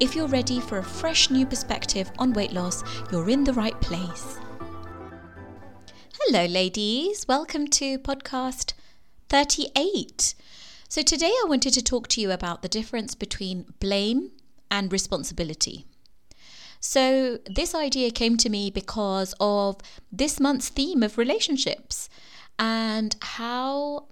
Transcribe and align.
If 0.00 0.16
you're 0.16 0.28
ready 0.28 0.60
for 0.60 0.78
a 0.78 0.82
fresh 0.82 1.28
new 1.28 1.44
perspective 1.44 2.10
on 2.18 2.32
weight 2.32 2.54
loss, 2.54 2.82
you're 3.12 3.28
in 3.28 3.44
the 3.44 3.52
right 3.52 3.78
place. 3.82 4.38
Hello, 6.22 6.46
ladies. 6.46 7.28
Welcome 7.28 7.66
to 7.66 7.98
podcast 7.98 8.72
38. 9.28 10.34
So, 10.88 11.02
today 11.02 11.28
I 11.28 11.44
wanted 11.46 11.74
to 11.74 11.82
talk 11.82 12.08
to 12.08 12.20
you 12.22 12.30
about 12.30 12.62
the 12.62 12.68
difference 12.68 13.14
between 13.14 13.66
blame 13.78 14.30
and 14.70 14.90
responsibility. 14.90 15.84
So, 16.80 17.36
this 17.44 17.74
idea 17.74 18.10
came 18.10 18.38
to 18.38 18.48
me 18.48 18.70
because 18.70 19.34
of 19.38 19.76
this 20.10 20.40
month's 20.40 20.70
theme 20.70 21.02
of 21.02 21.18
relationships 21.18 22.08
and 22.58 23.16
how 23.20 24.06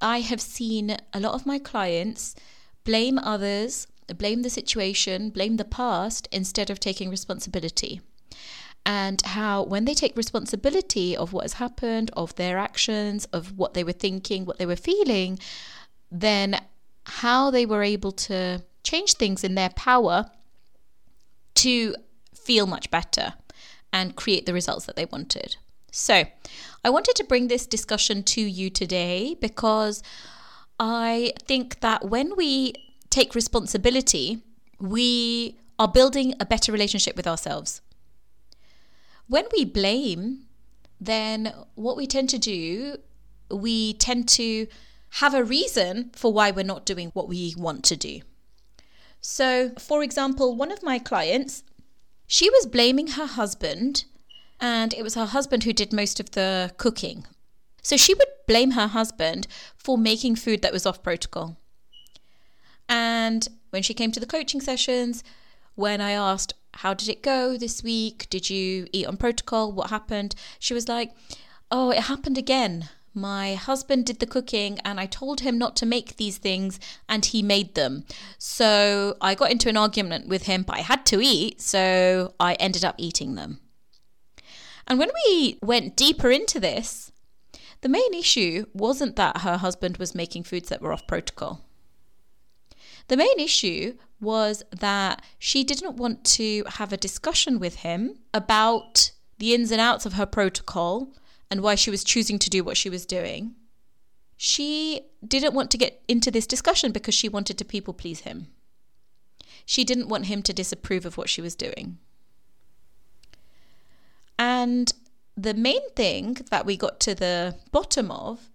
I 0.00 0.20
have 0.20 0.40
seen 0.40 0.96
a 1.12 1.20
lot 1.20 1.34
of 1.34 1.44
my 1.44 1.58
clients 1.58 2.34
blame 2.84 3.18
others 3.18 3.86
blame 4.14 4.42
the 4.42 4.50
situation, 4.50 5.30
blame 5.30 5.56
the 5.56 5.64
past 5.64 6.28
instead 6.30 6.70
of 6.70 6.80
taking 6.80 7.10
responsibility. 7.10 8.00
And 8.84 9.20
how, 9.22 9.64
when 9.64 9.84
they 9.84 9.94
take 9.94 10.16
responsibility 10.16 11.16
of 11.16 11.32
what 11.32 11.42
has 11.42 11.54
happened, 11.54 12.10
of 12.16 12.34
their 12.36 12.56
actions, 12.56 13.24
of 13.26 13.58
what 13.58 13.74
they 13.74 13.82
were 13.82 13.92
thinking, 13.92 14.44
what 14.44 14.58
they 14.58 14.66
were 14.66 14.76
feeling, 14.76 15.40
then 16.10 16.60
how 17.04 17.50
they 17.50 17.66
were 17.66 17.82
able 17.82 18.12
to 18.12 18.62
change 18.84 19.14
things 19.14 19.42
in 19.42 19.56
their 19.56 19.70
power 19.70 20.26
to 21.56 21.96
feel 22.32 22.66
much 22.66 22.90
better 22.90 23.34
and 23.92 24.14
create 24.14 24.46
the 24.46 24.52
results 24.52 24.86
that 24.86 24.94
they 24.94 25.06
wanted. 25.06 25.56
So, 25.90 26.24
I 26.84 26.90
wanted 26.90 27.16
to 27.16 27.24
bring 27.24 27.48
this 27.48 27.66
discussion 27.66 28.22
to 28.24 28.40
you 28.40 28.70
today 28.70 29.36
because 29.40 30.02
I 30.78 31.32
think 31.46 31.80
that 31.80 32.04
when 32.08 32.36
we 32.36 32.74
take 33.10 33.34
responsibility, 33.34 34.42
we 34.78 35.58
are 35.78 35.88
building 35.88 36.34
a 36.40 36.46
better 36.46 36.72
relationship 36.72 37.16
with 37.16 37.26
ourselves. 37.26 37.80
When 39.28 39.44
we 39.52 39.64
blame, 39.64 40.46
then 41.00 41.52
what 41.74 41.96
we 41.96 42.06
tend 42.06 42.30
to 42.30 42.38
do, 42.38 42.96
we 43.50 43.94
tend 43.94 44.28
to 44.30 44.66
have 45.10 45.34
a 45.34 45.44
reason 45.44 46.10
for 46.14 46.32
why 46.32 46.50
we're 46.50 46.64
not 46.64 46.86
doing 46.86 47.10
what 47.14 47.28
we 47.28 47.54
want 47.56 47.84
to 47.84 47.96
do. 47.96 48.20
So, 49.20 49.72
for 49.78 50.02
example, 50.02 50.54
one 50.54 50.70
of 50.70 50.82
my 50.82 50.98
clients, 50.98 51.64
she 52.26 52.48
was 52.50 52.66
blaming 52.66 53.08
her 53.08 53.26
husband, 53.26 54.04
and 54.60 54.94
it 54.94 55.02
was 55.02 55.14
her 55.14 55.26
husband 55.26 55.64
who 55.64 55.72
did 55.72 55.92
most 55.92 56.20
of 56.20 56.32
the 56.32 56.72
cooking. 56.76 57.26
So 57.82 57.96
she 57.96 58.14
would 58.14 58.28
blame 58.46 58.72
her 58.72 58.88
husband 58.88 59.46
for 59.76 59.96
making 59.96 60.36
food 60.36 60.62
that 60.62 60.72
was 60.72 60.86
off 60.86 61.02
protocol. 61.02 61.56
And 62.88 63.48
when 63.70 63.82
she 63.82 63.94
came 63.94 64.12
to 64.12 64.20
the 64.20 64.26
coaching 64.26 64.60
sessions, 64.60 65.24
when 65.74 66.00
I 66.00 66.12
asked, 66.12 66.54
How 66.74 66.94
did 66.94 67.08
it 67.08 67.22
go 67.22 67.56
this 67.56 67.82
week? 67.82 68.26
Did 68.30 68.50
you 68.50 68.86
eat 68.92 69.06
on 69.06 69.16
protocol? 69.16 69.72
What 69.72 69.90
happened? 69.90 70.34
She 70.58 70.74
was 70.74 70.88
like, 70.88 71.12
Oh, 71.70 71.90
it 71.90 72.04
happened 72.04 72.38
again. 72.38 72.88
My 73.12 73.54
husband 73.54 74.04
did 74.04 74.18
the 74.18 74.26
cooking 74.26 74.78
and 74.84 75.00
I 75.00 75.06
told 75.06 75.40
him 75.40 75.56
not 75.56 75.74
to 75.76 75.86
make 75.86 76.16
these 76.16 76.36
things 76.36 76.78
and 77.08 77.24
he 77.24 77.42
made 77.42 77.74
them. 77.74 78.04
So 78.36 79.16
I 79.22 79.34
got 79.34 79.50
into 79.50 79.70
an 79.70 79.76
argument 79.76 80.28
with 80.28 80.42
him, 80.42 80.62
but 80.62 80.76
I 80.76 80.80
had 80.82 81.06
to 81.06 81.22
eat, 81.22 81.62
so 81.62 82.34
I 82.38 82.54
ended 82.54 82.84
up 82.84 82.96
eating 82.98 83.34
them. 83.34 83.60
And 84.86 84.98
when 84.98 85.10
we 85.24 85.58
went 85.62 85.96
deeper 85.96 86.30
into 86.30 86.60
this, 86.60 87.10
the 87.80 87.88
main 87.88 88.12
issue 88.14 88.66
wasn't 88.74 89.16
that 89.16 89.38
her 89.38 89.56
husband 89.56 89.96
was 89.96 90.14
making 90.14 90.44
foods 90.44 90.68
that 90.68 90.82
were 90.82 90.92
off 90.92 91.06
protocol. 91.06 91.65
The 93.08 93.16
main 93.16 93.38
issue 93.38 93.96
was 94.20 94.62
that 94.70 95.22
she 95.38 95.62
didn't 95.62 95.96
want 95.96 96.24
to 96.24 96.64
have 96.66 96.92
a 96.92 96.96
discussion 96.96 97.58
with 97.58 97.76
him 97.76 98.18
about 98.34 99.12
the 99.38 99.54
ins 99.54 99.70
and 99.70 99.80
outs 99.80 100.06
of 100.06 100.14
her 100.14 100.26
protocol 100.26 101.12
and 101.50 101.60
why 101.60 101.74
she 101.74 101.90
was 101.90 102.02
choosing 102.02 102.38
to 102.38 102.50
do 102.50 102.64
what 102.64 102.76
she 102.76 102.90
was 102.90 103.06
doing. 103.06 103.54
She 104.36 105.02
didn't 105.26 105.54
want 105.54 105.70
to 105.70 105.78
get 105.78 106.02
into 106.08 106.30
this 106.30 106.46
discussion 106.46 106.92
because 106.92 107.14
she 107.14 107.28
wanted 107.28 107.58
to 107.58 107.64
people 107.64 107.94
please 107.94 108.20
him. 108.20 108.48
She 109.64 109.84
didn't 109.84 110.08
want 110.08 110.26
him 110.26 110.42
to 110.42 110.52
disapprove 110.52 111.06
of 111.06 111.16
what 111.16 111.28
she 111.28 111.40
was 111.40 111.54
doing. 111.54 111.98
And 114.38 114.92
the 115.36 115.54
main 115.54 115.88
thing 115.90 116.38
that 116.50 116.66
we 116.66 116.76
got 116.76 117.00
to 117.00 117.14
the 117.14 117.56
bottom 117.72 118.10
of 118.10 118.50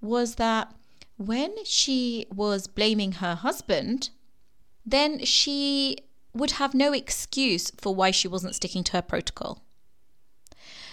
was 0.00 0.36
that 0.36 0.72
when 1.20 1.54
she 1.66 2.24
was 2.34 2.66
blaming 2.66 3.12
her 3.12 3.34
husband, 3.34 4.08
then 4.86 5.22
she 5.22 5.98
would 6.32 6.52
have 6.52 6.72
no 6.72 6.94
excuse 6.94 7.70
for 7.78 7.94
why 7.94 8.10
she 8.10 8.26
wasn't 8.26 8.54
sticking 8.54 8.82
to 8.82 8.92
her 8.92 9.02
protocol. 9.02 9.62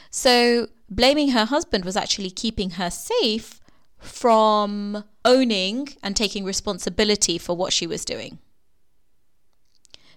So, 0.09 0.67
blaming 0.89 1.29
her 1.29 1.45
husband 1.45 1.85
was 1.85 1.95
actually 1.95 2.29
keeping 2.29 2.71
her 2.71 2.89
safe 2.89 3.61
from 3.99 5.05
owning 5.23 5.95
and 6.03 6.13
taking 6.13 6.43
responsibility 6.43 7.37
for 7.37 7.55
what 7.55 7.71
she 7.71 7.87
was 7.87 8.03
doing. 8.03 8.39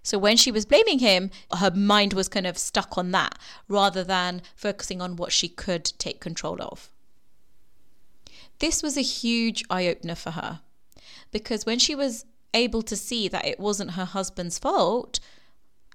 So, 0.03 0.19
when 0.19 0.37
she 0.37 0.51
was 0.51 0.67
blaming 0.67 0.99
him, 0.99 1.31
her 1.57 1.71
mind 1.71 2.15
was 2.15 2.29
kind 2.29 2.49
of 2.49 2.59
stuck 2.59 2.99
on 2.99 3.13
that 3.13 3.39
rather 3.69 4.03
than 4.03 4.43
focusing 4.57 5.01
on 5.01 5.15
what 5.15 5.31
she 5.31 5.49
could 5.49 5.85
take 5.99 6.21
control 6.21 6.61
of. 6.61 6.91
This 8.61 8.83
was 8.83 8.97
a 8.97 9.03
huge 9.03 9.65
eye 9.69 9.89
opener 9.89 10.15
for 10.15 10.33
her 10.33 10.61
because 11.33 11.67
when 11.67 11.79
she 11.79 11.95
was 11.95 12.25
able 12.55 12.83
to 12.83 12.97
see 12.97 13.29
that 13.29 13.47
it 13.47 13.59
wasn't 13.59 13.93
her 13.93 14.05
husband's 14.05 14.59
fault 14.59 15.21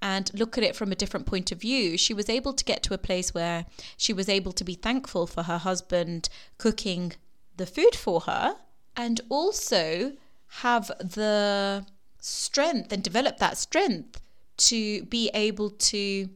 and 0.01 0.31
look 0.33 0.57
at 0.57 0.63
it 0.63 0.75
from 0.75 0.91
a 0.91 0.95
different 0.95 1.25
point 1.25 1.51
of 1.51 1.61
view, 1.61 1.97
she 1.97 2.13
was 2.13 2.29
able 2.29 2.53
to 2.53 2.63
get 2.63 2.83
to 2.83 2.93
a 2.93 2.99
place 2.99 3.33
where 3.33 3.65
she 3.97 4.13
was 4.13 4.29
able 4.29 4.51
to 4.51 4.63
be 4.63 4.73
thankful 4.75 5.25
for 5.25 5.43
her 5.43 5.57
husband 5.57 6.29
cooking 6.57 7.13
the 7.57 7.65
food 7.65 7.95
for 7.95 8.21
her 8.21 8.57
and 8.95 9.21
also 9.29 10.13
have 10.59 10.87
the 10.99 11.85
strength 12.19 12.91
and 12.91 13.03
develop 13.03 13.37
that 13.37 13.57
strength 13.57 14.21
to 14.57 15.03
be 15.05 15.29
able 15.33 15.69
to 15.69 16.29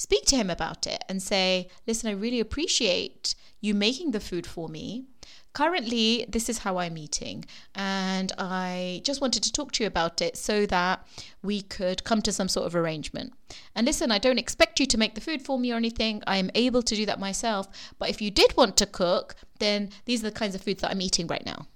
speak 0.00 0.24
to 0.26 0.36
him 0.36 0.50
about 0.50 0.86
it 0.86 1.02
and 1.08 1.22
say, 1.22 1.68
Listen, 1.86 2.08
I 2.10 2.14
really 2.24 2.40
appreciate 2.40 3.34
you 3.60 3.74
making 3.74 4.12
the 4.12 4.20
food 4.20 4.46
for 4.46 4.68
me 4.68 5.06
currently 5.52 6.24
this 6.28 6.48
is 6.48 6.58
how 6.58 6.78
I'm 6.78 6.96
eating 6.96 7.44
and 7.74 8.32
I 8.38 9.02
just 9.04 9.20
wanted 9.20 9.42
to 9.42 9.52
talk 9.52 9.72
to 9.72 9.82
you 9.82 9.88
about 9.88 10.22
it 10.22 10.36
so 10.36 10.66
that 10.66 11.06
we 11.42 11.62
could 11.62 12.04
come 12.04 12.22
to 12.22 12.32
some 12.32 12.48
sort 12.48 12.66
of 12.66 12.76
arrangement. 12.76 13.32
And 13.74 13.86
listen, 13.86 14.12
I 14.12 14.18
don't 14.18 14.38
expect 14.38 14.78
you 14.78 14.86
to 14.86 14.98
make 14.98 15.14
the 15.14 15.20
food 15.20 15.42
for 15.42 15.58
me 15.58 15.72
or 15.72 15.76
anything. 15.76 16.22
I 16.26 16.36
am 16.36 16.50
able 16.54 16.82
to 16.82 16.94
do 16.94 17.04
that 17.06 17.18
myself, 17.18 17.66
but 17.98 18.10
if 18.10 18.22
you 18.22 18.30
did 18.30 18.56
want 18.56 18.76
to 18.78 18.86
cook, 18.86 19.34
then 19.58 19.90
these 20.04 20.22
are 20.22 20.30
the 20.30 20.38
kinds 20.38 20.54
of 20.54 20.62
foods 20.62 20.82
that 20.82 20.90
I'm 20.90 21.00
eating 21.00 21.26
right 21.26 21.44
now. 21.44 21.66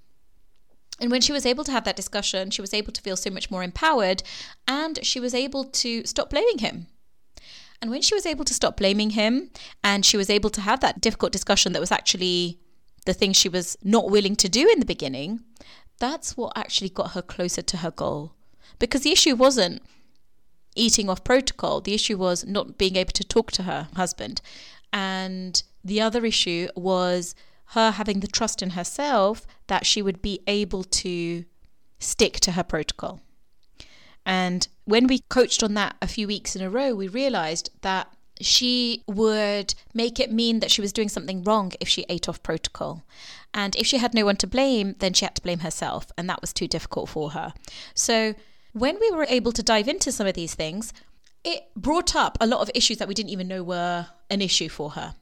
And 1.00 1.10
when 1.10 1.20
she 1.20 1.32
was 1.32 1.44
able 1.44 1.64
to 1.64 1.72
have 1.72 1.84
that 1.84 1.96
discussion, 1.96 2.50
she 2.50 2.60
was 2.60 2.72
able 2.72 2.92
to 2.92 3.02
feel 3.02 3.16
so 3.16 3.30
much 3.30 3.50
more 3.50 3.64
empowered 3.64 4.22
and 4.68 5.04
she 5.04 5.18
was 5.18 5.34
able 5.34 5.64
to 5.64 6.04
stop 6.06 6.30
blaming 6.30 6.58
him. 6.58 6.86
And 7.80 7.90
when 7.90 8.02
she 8.02 8.15
was 8.15 8.26
able 8.26 8.44
to 8.44 8.54
stop 8.54 8.76
blaming 8.76 9.10
him 9.10 9.50
and 9.82 10.04
she 10.04 10.16
was 10.16 10.30
able 10.30 10.50
to 10.50 10.60
have 10.60 10.80
that 10.80 11.00
difficult 11.00 11.32
discussion 11.32 11.72
that 11.72 11.80
was 11.80 11.92
actually 11.92 12.59
the 13.04 13.12
thing 13.12 13.32
she 13.32 13.48
was 13.48 13.76
not 13.82 14.10
willing 14.10 14.36
to 14.36 14.48
do 14.48 14.68
in 14.71 14.80
the 14.80 14.86
beginning, 14.86 15.41
that's 15.98 16.36
what 16.36 16.56
actually 16.56 16.88
got 16.88 17.12
her 17.12 17.22
closer 17.22 17.62
to 17.62 17.78
her 17.78 17.91
goal. 17.91 18.32
Because 18.78 19.03
the 19.03 19.12
issue 19.12 19.34
wasn't 19.34 19.82
eating 20.74 21.09
off 21.09 21.24
protocol, 21.24 21.80
the 21.80 21.94
issue 21.94 22.16
was 22.16 22.44
not 22.47 22.78
being 22.78 22.97
able 22.97 23.12
to 23.12 23.24
talk 23.24 23.53
to 23.53 23.65
her 23.65 23.88
husband. 23.94 24.41
And 24.92 25.62
the 25.84 26.00
other 26.00 26.24
issue 26.24 26.68
was 26.74 27.34
her 27.68 27.92
having 27.92 28.20
the 28.20 28.27
trust 28.27 28.62
in 28.62 28.70
herself 28.70 29.47
that 29.66 29.86
she 29.86 30.03
would 30.03 30.22
be 30.22 30.41
able 30.47 30.84
to 30.84 31.44
stick 31.98 32.41
to 32.41 32.53
her 32.53 32.62
protocol. 32.62 33.20
And 34.26 34.66
when 34.84 35.06
we 35.06 35.21
coached 35.28 35.62
on 35.62 35.74
that 35.74 35.97
a 36.00 36.06
few 36.06 36.26
weeks 36.26 36.56
in 36.56 36.62
a 36.62 36.71
row, 36.71 36.94
we 36.94 37.09
realized 37.09 37.71
that 37.82 38.09
she 38.41 39.03
would 39.06 39.74
make 39.92 40.18
it 40.18 40.32
mean 40.32 40.60
that 40.60 40.71
she 40.71 40.80
was 40.80 40.92
doing 40.92 41.09
something 41.09 41.44
wrong 41.44 41.72
if 41.80 41.88
she 41.88 42.04
ate 42.09 42.28
off 42.28 42.42
protocol. 42.42 43.04
And 43.53 43.76
if 43.76 43.86
she 43.86 43.98
had 43.98 44.15
no 44.15 44.24
one 44.24 44.36
to 44.36 44.47
blame, 44.47 44.97
then 44.98 45.12
she 45.12 45.24
had 45.24 45.36
to 45.36 45.42
blame 45.42 45.60
herself. 45.60 46.10
And 46.18 46.28
that 46.28 46.41
was 46.41 46.53
too 46.53 46.66
difficult 46.66 47.09
for 47.09 47.30
her. 47.30 47.54
So 47.94 48.34
when 48.72 48.98
we 49.00 49.10
were 49.10 49.26
able 49.28 49.53
to 49.53 49.62
dive 49.62 49.88
into 49.88 50.10
some 50.10 50.27
of 50.27 50.34
these 50.34 50.54
things, 50.54 50.92
it 51.44 51.68
brought 51.77 52.16
up 52.16 52.36
a 52.41 52.47
lot 52.47 52.60
of 52.60 52.70
issues 52.74 52.98
that 52.98 53.06
we 53.06 53.15
didn't 53.15 53.30
even 53.30 53.48
know 53.48 53.62
were 53.62 54.09
an 54.30 54.41
issue 54.41 54.68
for 54.68 54.91
her. 54.91 55.15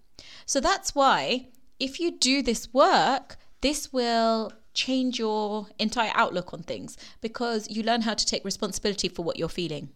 So 0.47 0.61
that's 0.61 0.95
why 0.95 1.49
if 1.79 2.01
you 2.01 2.19
do 2.19 2.43
this 2.43 2.73
work, 2.73 3.37
this 3.61 3.93
will 3.93 4.53
change 4.75 5.19
your 5.19 5.67
entire 5.79 6.13
outlook 6.15 6.53
on 6.53 6.63
things 6.63 6.97
because 7.21 7.69
you 7.71 7.83
learn 7.83 8.03
how 8.03 8.15
to 8.15 8.27
take 8.27 8.45
responsibility 8.45 9.09
for 9.09 9.23
what 9.23 9.39
you're 9.39 9.49
feeling. 9.49 9.91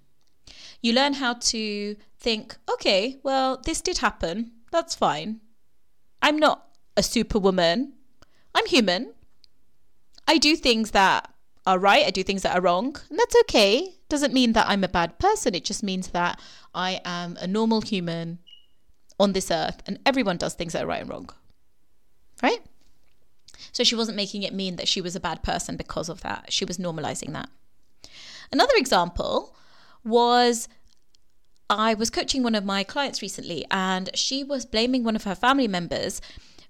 You 0.83 0.93
learn 0.93 1.15
how 1.15 1.35
to 1.35 1.97
think, 2.19 2.57
okay, 2.71 3.19
well, 3.23 3.61
this 3.65 3.81
did 3.81 3.99
happen. 3.99 4.53
That's 4.71 4.95
fine. 4.95 5.41
I'm 6.23 6.39
not 6.39 6.69
a 6.97 7.03
superwoman. 7.03 7.95
I'm 8.55 8.67
human. 8.67 9.15
I 10.29 10.39
do 10.39 10.57
things 10.57 10.91
that 10.93 11.33
are 11.67 11.79
right, 11.79 12.07
I 12.07 12.11
do 12.11 12.23
things 12.23 12.43
that 12.43 12.57
are 12.57 12.61
wrong, 12.61 12.97
and 13.11 13.19
that's 13.19 13.35
okay. 13.43 13.95
Doesn't 14.09 14.33
mean 14.33 14.53
that 14.53 14.69
I'm 14.69 14.85
a 14.85 14.89
bad 14.89 15.19
person. 15.19 15.55
It 15.55 15.65
just 15.65 15.83
means 15.83 16.09
that 16.09 16.41
I 16.75 17.01
am 17.05 17.37
a 17.41 17.47
normal 17.47 17.81
human 17.81 18.39
on 19.19 19.33
this 19.33 19.51
earth, 19.51 19.83
and 19.87 19.99
everyone 20.07 20.37
does 20.37 20.55
things 20.55 20.73
that 20.73 20.85
are 20.85 20.87
right 20.87 21.01
and 21.01 21.11
wrong. 21.11 21.31
Right? 22.43 22.61
So 23.73 23.85
she 23.85 23.95
wasn't 23.95 24.17
making 24.17 24.43
it 24.43 24.55
mean 24.55 24.77
that 24.77 24.89
she 24.89 25.01
was 25.01 25.17
a 25.17 25.21
bad 25.21 25.43
person 25.43 25.77
because 25.77 26.09
of 26.09 26.21
that. 26.23 26.53
She 26.53 26.65
was 26.65 26.79
normalizing 26.79 27.33
that. 27.33 27.49
Another 28.53 28.75
example 28.77 29.57
was 30.05 30.69
I 31.69 31.95
was 31.95 32.11
coaching 32.11 32.43
one 32.43 32.55
of 32.55 32.65
my 32.65 32.85
clients 32.85 33.23
recently, 33.23 33.67
and 33.71 34.11
she 34.15 34.45
was 34.45 34.65
blaming 34.65 35.03
one 35.03 35.17
of 35.17 35.25
her 35.25 35.35
family 35.35 35.69
members 35.69 36.21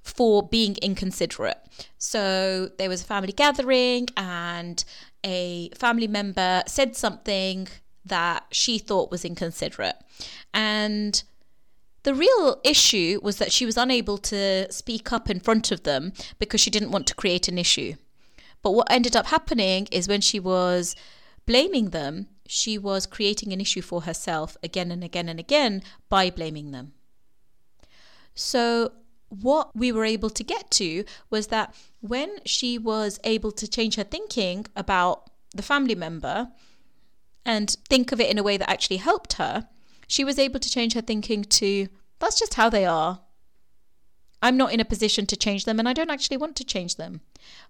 for 0.03 0.47
being 0.47 0.77
inconsiderate. 0.81 1.59
So 1.99 2.71
there 2.79 2.89
was 2.89 3.03
a 3.03 3.07
family 3.07 3.33
gathering, 3.33 4.09
and 4.17 4.83
a 5.23 5.69
family 5.71 6.09
member 6.09 6.63
said 6.67 6.97
something 6.97 7.69
that 8.05 8.47
she 8.53 8.79
thought 8.79 9.11
was 9.11 9.25
inconsiderate. 9.25 9.97
And 10.55 11.23
the 12.07 12.15
real 12.15 12.61
issue 12.63 13.19
was 13.21 13.39
that 13.39 13.51
she 13.51 13.67
was 13.67 13.77
unable 13.77 14.17
to 14.17 14.71
speak 14.73 15.13
up 15.13 15.29
in 15.29 15.41
front 15.41 15.73
of 15.73 15.83
them 15.83 16.13
because 16.39 16.61
she 16.61 16.71
didn't 16.71 16.93
want 16.93 17.05
to 17.09 17.17
create 17.17 17.49
an 17.49 17.59
issue. 17.59 17.95
But 18.63 18.71
what 18.71 18.87
ended 18.89 19.17
up 19.17 19.27
happening 19.27 19.89
is 19.91 20.07
when 20.07 20.21
she 20.21 20.39
was 20.39 20.95
blaming 21.47 21.91
them, 21.91 22.29
she 22.47 22.79
was 22.79 23.07
creating 23.07 23.53
an 23.53 23.61
issue 23.61 23.83
for 23.83 24.03
herself 24.03 24.57
again 24.63 24.93
and 24.93 25.03
again 25.03 25.29
and 25.29 25.41
again 25.41 25.83
by 26.09 26.31
blaming 26.31 26.71
them. 26.71 26.93
So, 28.37 28.93
what 29.29 29.75
we 29.75 29.91
were 29.91 30.05
able 30.05 30.31
to 30.31 30.45
get 30.45 30.71
to 30.83 31.05
was 31.29 31.49
that 31.49 31.75
when 31.99 32.39
she 32.45 32.79
was 32.79 33.19
able 33.25 33.51
to 33.51 33.67
change 33.67 33.97
her 33.97 34.05
thinking 34.05 34.67
about 34.77 35.29
the 35.57 35.63
family 35.63 35.97
member 35.97 36.53
and 37.45 37.77
think 37.89 38.13
of 38.13 38.21
it 38.21 38.31
in 38.31 38.39
a 38.39 38.45
way 38.45 38.57
that 38.57 38.71
actually 38.71 38.99
helped 38.99 39.33
her, 39.35 39.67
she 40.07 40.25
was 40.25 40.39
able 40.39 40.61
to 40.61 40.71
change 40.71 40.95
her 40.95 41.01
thinking 41.01 41.45
to 41.45 41.89
that's 42.19 42.39
just 42.39 42.55
how 42.55 42.71
they 42.71 42.85
are. 42.85 43.21
I'm 44.43 44.57
not 44.57 44.73
in 44.73 44.81
a 44.81 44.85
position 44.85 45.27
to 45.27 45.37
change 45.37 45.65
them 45.65 45.79
and 45.79 45.89
I 45.89 45.93
don't 45.93 46.11
actually 46.11 46.37
want 46.37 46.57
to 46.57 46.65
change 46.65 46.97
them. 46.97 47.21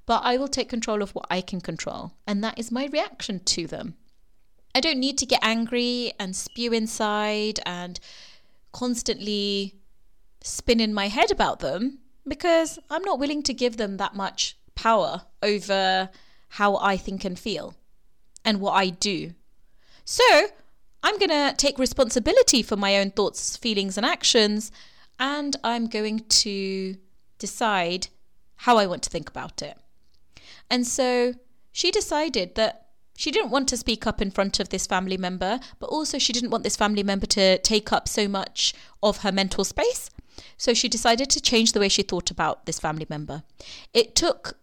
But 0.04 0.22
I 0.24 0.36
will 0.36 0.48
take 0.48 0.68
control 0.68 1.02
of 1.02 1.14
what 1.14 1.26
I 1.30 1.40
can 1.40 1.60
control, 1.60 2.12
and 2.26 2.42
that 2.42 2.58
is 2.58 2.70
my 2.70 2.86
reaction 2.86 3.40
to 3.40 3.66
them. 3.66 3.96
I 4.74 4.80
don't 4.80 5.00
need 5.00 5.16
to 5.18 5.26
get 5.26 5.40
angry 5.42 6.12
and 6.18 6.36
spew 6.36 6.72
inside 6.72 7.60
and 7.64 7.98
constantly 8.72 9.74
spin 10.42 10.80
in 10.80 10.92
my 10.92 11.08
head 11.08 11.30
about 11.30 11.60
them 11.60 11.98
because 12.28 12.78
I'm 12.90 13.02
not 13.02 13.18
willing 13.18 13.42
to 13.44 13.54
give 13.54 13.78
them 13.78 13.96
that 13.96 14.14
much 14.14 14.56
power 14.74 15.22
over 15.42 16.10
how 16.50 16.76
I 16.76 16.96
think 16.96 17.24
and 17.24 17.38
feel 17.38 17.74
and 18.44 18.60
what 18.60 18.72
I 18.72 18.90
do. 18.90 19.32
So 20.04 20.48
I'm 21.06 21.18
going 21.18 21.30
to 21.30 21.54
take 21.56 21.78
responsibility 21.78 22.64
for 22.64 22.74
my 22.74 22.96
own 22.96 23.12
thoughts, 23.12 23.56
feelings, 23.56 23.96
and 23.96 24.04
actions, 24.04 24.72
and 25.20 25.54
I'm 25.62 25.86
going 25.86 26.24
to 26.28 26.96
decide 27.38 28.08
how 28.56 28.76
I 28.76 28.86
want 28.86 29.04
to 29.04 29.10
think 29.10 29.28
about 29.28 29.62
it. 29.62 29.78
And 30.68 30.84
so 30.84 31.34
she 31.70 31.92
decided 31.92 32.56
that 32.56 32.88
she 33.16 33.30
didn't 33.30 33.52
want 33.52 33.68
to 33.68 33.76
speak 33.76 34.04
up 34.04 34.20
in 34.20 34.32
front 34.32 34.58
of 34.58 34.70
this 34.70 34.88
family 34.88 35.16
member, 35.16 35.60
but 35.78 35.90
also 35.90 36.18
she 36.18 36.32
didn't 36.32 36.50
want 36.50 36.64
this 36.64 36.76
family 36.76 37.04
member 37.04 37.26
to 37.26 37.58
take 37.58 37.92
up 37.92 38.08
so 38.08 38.26
much 38.26 38.74
of 39.00 39.18
her 39.18 39.30
mental 39.30 39.62
space. 39.62 40.10
So 40.56 40.74
she 40.74 40.88
decided 40.88 41.30
to 41.30 41.40
change 41.40 41.70
the 41.70 41.78
way 41.78 41.88
she 41.88 42.02
thought 42.02 42.32
about 42.32 42.66
this 42.66 42.80
family 42.80 43.06
member. 43.08 43.44
It 43.94 44.16
took 44.16 44.58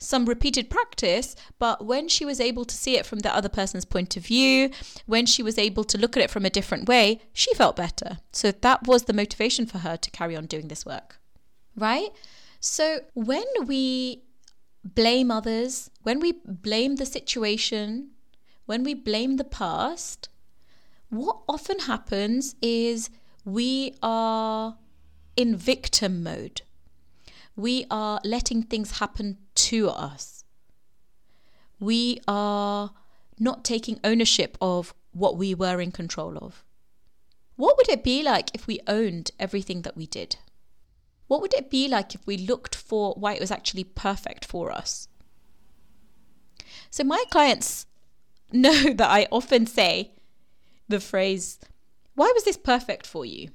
some 0.00 0.24
repeated 0.24 0.70
practice, 0.70 1.36
but 1.58 1.84
when 1.84 2.08
she 2.08 2.24
was 2.24 2.40
able 2.40 2.64
to 2.64 2.74
see 2.74 2.96
it 2.96 3.04
from 3.04 3.18
the 3.18 3.34
other 3.34 3.50
person's 3.50 3.84
point 3.84 4.16
of 4.16 4.24
view, 4.24 4.70
when 5.06 5.26
she 5.26 5.42
was 5.42 5.58
able 5.58 5.84
to 5.84 5.98
look 5.98 6.16
at 6.16 6.22
it 6.22 6.30
from 6.30 6.46
a 6.46 6.50
different 6.50 6.88
way, 6.88 7.20
she 7.34 7.54
felt 7.54 7.76
better. 7.76 8.18
So 8.32 8.50
that 8.50 8.86
was 8.86 9.04
the 9.04 9.12
motivation 9.12 9.66
for 9.66 9.78
her 9.78 9.98
to 9.98 10.10
carry 10.10 10.34
on 10.34 10.46
doing 10.46 10.68
this 10.68 10.86
work. 10.86 11.18
Right? 11.76 12.08
So 12.60 13.00
when 13.14 13.44
we 13.66 14.22
blame 14.82 15.30
others, 15.30 15.90
when 16.02 16.18
we 16.18 16.32
blame 16.46 16.96
the 16.96 17.06
situation, 17.06 18.12
when 18.64 18.82
we 18.82 18.94
blame 18.94 19.36
the 19.36 19.44
past, 19.44 20.30
what 21.10 21.40
often 21.46 21.80
happens 21.80 22.54
is 22.62 23.10
we 23.44 23.94
are 24.02 24.76
in 25.36 25.56
victim 25.56 26.22
mode 26.22 26.62
we 27.60 27.84
are 27.90 28.20
letting 28.24 28.62
things 28.62 28.98
happen 28.98 29.36
to 29.70 29.88
us. 29.88 30.42
We 31.78 32.20
are 32.26 32.90
not 33.38 33.64
taking 33.64 34.00
ownership 34.02 34.58
of 34.60 34.92
what 35.12 35.36
we 35.36 35.54
were 35.54 35.80
in 35.80 35.92
control 35.92 36.36
of. 36.38 36.64
What 37.54 37.76
would 37.76 37.88
it 37.88 38.02
be 38.02 38.20
like 38.22 38.50
if 38.52 38.66
we 38.66 38.80
owned 38.88 39.30
everything 39.38 39.82
that 39.82 39.96
we 39.96 40.06
did? 40.06 40.36
What 41.28 41.40
would 41.40 41.54
it 41.54 41.70
be 41.70 41.86
like 41.86 42.16
if 42.16 42.26
we 42.26 42.36
looked 42.36 42.74
for 42.74 43.14
why 43.14 43.34
it 43.34 43.40
was 43.40 43.52
actually 43.52 43.84
perfect 43.84 44.44
for 44.44 44.72
us? 44.72 45.06
So, 46.90 47.04
my 47.04 47.22
clients 47.30 47.86
know 48.52 48.92
that 48.92 49.08
I 49.08 49.28
often 49.30 49.66
say 49.66 50.10
the 50.88 50.98
phrase, 50.98 51.60
Why 52.16 52.32
was 52.34 52.42
this 52.42 52.56
perfect 52.56 53.06
for 53.06 53.24
you? 53.24 53.50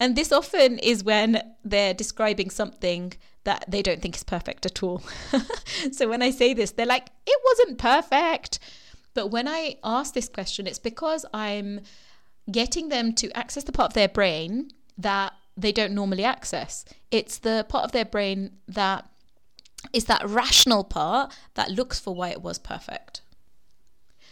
And 0.00 0.16
this 0.16 0.32
often 0.32 0.78
is 0.78 1.04
when 1.04 1.42
they're 1.64 1.94
describing 1.94 2.50
something 2.50 3.12
that 3.44 3.64
they 3.68 3.82
don't 3.82 4.00
think 4.00 4.16
is 4.16 4.24
perfect 4.24 4.66
at 4.66 4.82
all. 4.82 5.02
so 5.92 6.08
when 6.08 6.22
I 6.22 6.30
say 6.30 6.54
this, 6.54 6.72
they're 6.72 6.86
like, 6.86 7.08
it 7.26 7.40
wasn't 7.44 7.78
perfect. 7.78 8.58
But 9.14 9.28
when 9.28 9.48
I 9.48 9.76
ask 9.84 10.14
this 10.14 10.28
question, 10.28 10.66
it's 10.66 10.78
because 10.78 11.26
I'm 11.34 11.80
getting 12.50 12.88
them 12.88 13.12
to 13.14 13.30
access 13.36 13.64
the 13.64 13.72
part 13.72 13.90
of 13.90 13.94
their 13.94 14.08
brain 14.08 14.70
that 14.98 15.32
they 15.56 15.72
don't 15.72 15.92
normally 15.92 16.24
access. 16.24 16.84
It's 17.10 17.38
the 17.38 17.66
part 17.68 17.84
of 17.84 17.92
their 17.92 18.04
brain 18.04 18.52
that 18.68 19.08
is 19.92 20.06
that 20.06 20.28
rational 20.28 20.84
part 20.84 21.32
that 21.54 21.70
looks 21.70 21.98
for 21.98 22.14
why 22.14 22.28
it 22.28 22.42
was 22.42 22.58
perfect. 22.58 23.20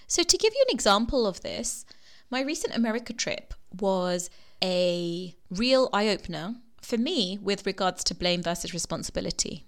So, 0.06 0.22
to 0.22 0.36
give 0.36 0.52
you 0.54 0.64
an 0.68 0.74
example 0.74 1.26
of 1.26 1.40
this, 1.42 1.84
my 2.30 2.40
recent 2.40 2.74
America 2.74 3.12
trip 3.12 3.54
was 3.78 4.30
a 4.62 5.34
real 5.50 5.88
eye 5.92 6.08
opener 6.08 6.56
for 6.80 6.96
me 6.96 7.38
with 7.40 7.66
regards 7.66 8.02
to 8.04 8.14
blame 8.14 8.42
versus 8.42 8.74
responsibility. 8.74 9.64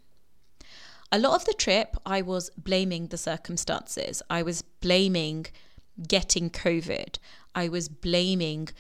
A 1.11 1.18
lot 1.18 1.34
of 1.34 1.44
the 1.44 1.52
trip, 1.52 1.96
I 2.06 2.22
was 2.22 2.50
blaming 2.56 3.08
the 3.08 3.18
circumstances. 3.18 4.22
I 4.30 4.42
was 4.42 4.62
blaming 4.62 5.46
getting 6.08 6.49
COVID. 6.50 7.18
I 7.54 7.68
was 7.68 7.88
blaming 7.88 8.70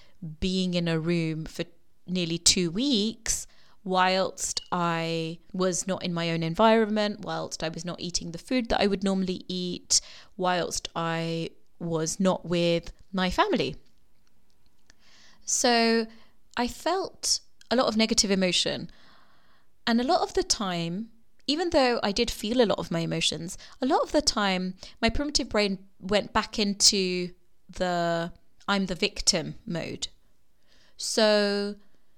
being 0.40 0.74
in 0.74 0.88
a 0.88 0.98
room 0.98 1.44
for 1.44 1.64
nearly 2.06 2.38
two 2.38 2.70
weeks 2.70 3.46
whilst 3.84 4.62
I 4.70 5.38
was 5.52 5.86
not 5.86 6.02
in 6.04 6.14
my 6.14 6.30
own 6.30 6.42
environment, 6.42 7.20
whilst 7.20 7.62
I 7.62 7.68
was 7.68 7.84
not 7.84 8.00
eating 8.00 8.30
the 8.30 8.38
food 8.38 8.68
that 8.68 8.80
I 8.80 8.86
would 8.86 9.02
normally 9.02 9.44
eat, 9.48 10.00
whilst 10.36 10.88
I 10.94 11.50
was 11.78 12.20
not 12.20 12.46
with 12.46 12.92
my 13.12 13.28
family. 13.28 13.76
So 15.44 16.06
I 16.56 16.68
felt 16.68 17.40
a 17.70 17.76
lot 17.76 17.86
of 17.86 17.96
negative 17.96 18.30
emotion. 18.30 18.90
And 19.86 20.00
a 20.00 20.04
lot 20.04 20.20
of 20.20 20.34
the 20.34 20.42
time, 20.42 21.08
even 21.46 21.70
though 21.70 21.98
I 22.02 22.12
did 22.12 22.30
feel 22.30 22.60
a 22.60 22.66
lot 22.66 22.78
of 22.78 22.90
my 22.90 23.00
emotions, 23.00 23.58
a 23.80 23.86
lot 23.86 24.02
of 24.02 24.12
the 24.12 24.22
time 24.22 24.74
my 25.00 25.08
primitive 25.08 25.48
brain 25.48 25.78
went 26.00 26.32
back 26.32 26.58
into 26.58 27.30
the 27.68 28.32
I'm 28.68 28.86
the 28.86 28.94
victim 28.94 29.56
mode. 29.66 30.08
So 30.96 31.74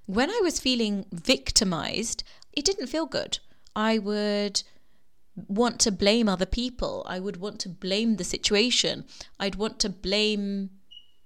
when 0.07 0.31
I 0.31 0.41
was 0.43 0.61
feeling 0.61 1.07
victimized, 1.11 2.23
it 2.53 2.65
didn't 2.65 2.89
feel 2.89 3.07
good. 3.07 3.39
I 3.75 3.99
would 3.99 4.63
want 5.49 5.81
to 5.81 5.91
blame 5.91 6.29
other 6.29 6.47
people. 6.47 7.05
I 7.09 7.19
would 7.19 7.39
want 7.39 7.59
to 7.61 7.69
blame 7.69 8.17
the 8.17 8.25
situation. 8.25 9.05
I'd 9.41 9.57
want 9.57 9.79
to 9.81 9.89
blame 9.89 10.71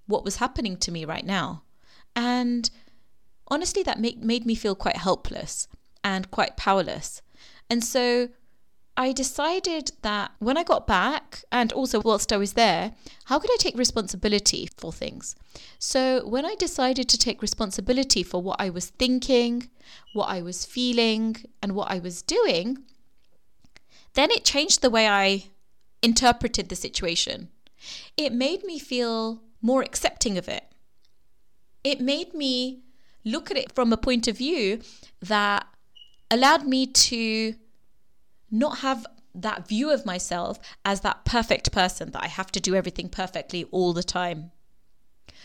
what 0.07 0.25
was 0.25 0.37
happening 0.37 0.76
to 0.78 0.93
me 0.93 1.05
right 1.05 1.26
now. 1.26 1.62
And 2.18 2.68
honestly, 3.46 3.84
that 3.84 4.00
make, 4.00 4.18
made 4.18 4.44
me 4.44 4.56
feel 4.56 4.75
quite 4.75 4.96
helpless 4.96 5.68
and 6.02 6.28
quite 6.32 6.56
powerless. 6.56 7.22
And 7.70 7.84
so 7.84 8.30
I 8.96 9.12
decided 9.12 9.92
that 10.02 10.32
when 10.40 10.56
I 10.56 10.64
got 10.64 10.84
back, 10.84 11.44
and 11.52 11.72
also 11.72 12.00
whilst 12.00 12.32
I 12.32 12.37
was 12.37 12.54
there, 12.54 12.90
how 13.26 13.38
could 13.38 13.52
I 13.52 13.56
take 13.60 13.78
responsibility 13.78 14.68
for 14.76 14.92
things? 14.92 15.37
So, 15.78 16.26
when 16.26 16.44
I 16.44 16.56
decided 16.56 17.08
to 17.08 17.18
take 17.18 17.40
responsibility 17.40 18.25
for 18.25 18.42
what 18.42 18.60
I 18.60 18.68
was 18.70 18.87
thinking, 18.87 19.70
what 20.12 20.28
I 20.28 20.42
was 20.42 20.66
feeling, 20.66 21.37
and 21.62 21.76
what 21.76 21.88
I 21.88 22.00
was 22.00 22.22
doing, 22.22 22.78
then 24.14 24.32
it 24.32 24.44
changed 24.44 24.82
the 24.82 24.90
way 24.90 25.06
I 25.06 25.44
interpreted 26.02 26.68
the 26.68 26.75
situation. 26.75 27.50
It 28.16 28.32
made 28.32 28.64
me 28.64 28.80
feel 28.80 29.40
more 29.62 29.82
accepting 29.82 30.37
of 30.37 30.48
it. 30.48 30.67
It 31.88 32.02
made 32.02 32.35
me 32.35 32.83
look 33.25 33.50
at 33.50 33.57
it 33.57 33.73
from 33.75 33.95
a 33.95 33.97
point 33.97 34.28
of 34.28 34.37
view 34.37 34.83
that 35.23 35.66
allowed 36.30 36.66
me 36.66 36.87
to 36.87 37.54
not 38.50 38.80
have 38.80 39.07
that 39.35 39.66
view 39.66 39.90
of 39.90 40.04
myself 40.04 40.59
as 40.85 41.00
that 41.00 41.25
perfect 41.25 41.73
person 41.73 42.11
that 42.11 42.23
I 42.23 42.26
have 42.26 42.52
to 42.52 42.61
do 42.61 42.75
everything 42.75 43.09
perfectly 43.09 43.64
all 43.71 43.95
the 43.95 44.02
time. 44.02 44.50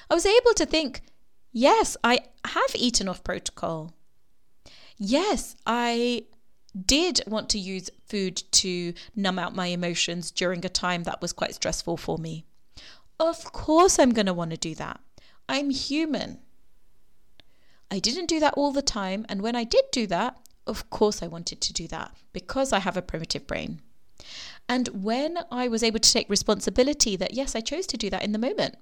I 0.09 0.15
was 0.15 0.25
able 0.25 0.53
to 0.55 0.65
think, 0.65 1.03
yes, 1.53 1.95
I 2.03 2.19
have 2.43 2.75
eaten 2.75 3.07
off 3.07 3.23
protocol. 3.23 3.93
Yes, 4.97 5.55
I 5.65 6.23
did 6.85 7.21
want 7.25 7.47
to 7.51 7.57
use 7.57 7.89
food 8.05 8.43
to 8.63 8.93
numb 9.15 9.39
out 9.39 9.55
my 9.55 9.67
emotions 9.67 10.29
during 10.29 10.65
a 10.65 10.69
time 10.69 11.03
that 11.03 11.21
was 11.21 11.31
quite 11.31 11.55
stressful 11.55 11.95
for 11.95 12.17
me. 12.17 12.43
Of 13.17 13.53
course, 13.53 13.97
I'm 13.97 14.12
going 14.12 14.25
to 14.25 14.33
want 14.33 14.51
to 14.51 14.57
do 14.57 14.75
that. 14.75 15.00
I'm 15.47 15.69
human. 15.69 16.39
I 17.91 18.00
didn't 18.00 18.27
do 18.27 18.39
that 18.39 18.53
all 18.55 18.71
the 18.71 18.81
time, 18.81 19.25
and 19.29 19.41
when 19.41 19.55
I 19.55 19.63
did 19.63 19.85
do 19.91 20.07
that, 20.07 20.38
of 20.65 20.89
course 20.89 21.21
I 21.21 21.27
wanted 21.27 21.62
to 21.62 21.73
do 21.73 21.88
that 21.89 22.15
because 22.31 22.73
I 22.73 22.79
have 22.79 22.97
a 22.97 23.01
primitive 23.01 23.45
brain. 23.45 23.81
And 24.67 25.03
when 25.03 25.39
I 25.51 25.67
was 25.67 25.83
able 25.83 26.00
to 26.00 26.12
take 26.12 26.29
responsibility 26.29 27.15
that, 27.17 27.33
yes, 27.33 27.55
I 27.55 27.62
chose 27.62 27.85
to 27.88 27.97
do 27.97 28.09
that 28.09 28.23
in 28.23 28.31
the 28.31 28.39
moment, 28.39 28.75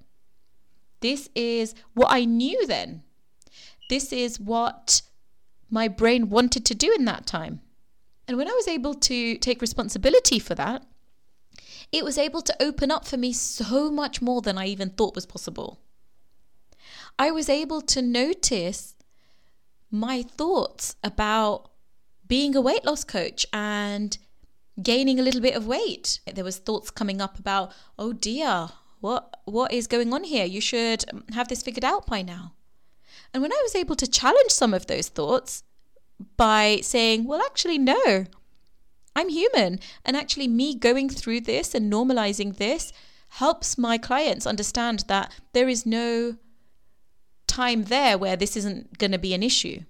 this 1.02 1.30
is 1.36 1.74
what 1.94 2.08
I 2.10 2.26
knew 2.26 2.68
then. 2.68 3.04
This 3.90 4.14
is 4.14 4.40
what 4.40 5.02
my 5.70 5.88
brain 5.88 6.30
wanted 6.30 6.66
to 6.66 6.76
do 6.76 6.94
in 6.98 7.06
that 7.06 7.26
time. 7.26 7.62
And 8.28 8.38
when 8.38 8.48
I 8.48 8.54
was 8.54 8.68
able 8.68 8.94
to 8.94 9.38
take 9.40 9.62
responsibility 9.62 10.40
for 10.40 10.56
that, 10.56 10.86
it 11.92 12.06
was 12.06 12.18
able 12.18 12.42
to 12.44 12.56
open 12.62 12.92
up 12.92 13.06
for 13.06 13.18
me 13.18 13.34
so 13.34 13.92
much 13.92 14.22
more 14.22 14.42
than 14.42 14.58
I 14.58 14.68
even 14.68 14.92
thought 14.92 15.16
was 15.16 15.26
possible. 15.26 15.82
I 17.18 17.32
was 17.32 17.50
able 17.50 17.82
to 17.82 18.02
notice 18.02 18.96
my 19.90 20.24
thoughts 20.24 20.96
about 21.04 21.70
being 22.28 22.56
a 22.56 22.62
weight 22.62 22.86
loss 22.86 23.04
coach 23.04 23.46
and 23.52 24.18
gaining 24.82 25.20
a 25.20 25.24
little 25.24 25.42
bit 25.42 25.56
of 25.56 25.68
weight. 25.68 26.20
There 26.34 26.44
was 26.44 26.58
thoughts 26.58 26.90
coming 26.90 27.22
up 27.22 27.38
about, 27.38 27.74
oh 28.00 28.14
dear, 28.14 28.70
what 29.02 29.42
what 29.46 29.74
is 29.74 29.88
going 29.88 30.14
on 30.14 30.24
here? 30.24 30.46
You 30.46 30.62
should 30.62 31.04
have 31.34 31.48
this 31.48 31.64
figured 31.64 31.84
out 31.84 32.06
by 32.06 32.22
now. 32.22 32.54
And 33.34 33.42
when 33.42 33.52
I 33.52 33.60
was 33.64 33.76
able 33.76 33.96
to 33.96 34.08
challenge 34.08 34.52
some 34.52 34.74
of 34.74 34.88
those 34.88 35.10
thoughts 35.10 35.64
by 36.38 36.80
saying, 36.82 37.26
well, 37.26 37.42
actually, 37.42 37.78
no, 37.78 38.26
I'm 39.16 39.30
human. 39.30 39.80
And 40.06 40.16
actually, 40.16 40.48
me 40.48 40.76
going 40.76 41.10
through 41.10 41.42
this 41.42 41.74
and 41.76 41.92
normalizing 41.92 42.58
this 42.58 42.94
helps 43.30 43.78
my 43.78 43.98
clients 43.98 44.46
understand 44.46 45.06
that 45.08 45.32
there 45.54 45.70
is 45.70 45.86
no 45.86 46.38
time 47.52 47.84
there 47.86 48.18
where 48.18 48.38
this 48.38 48.56
isn't 48.56 48.98
going 48.98 49.12
to 49.12 49.20
be 49.20 49.34
an 49.34 49.44
issue. 49.44 49.82